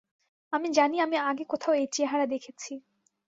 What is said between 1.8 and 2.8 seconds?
এই চেহারা দেখেছি।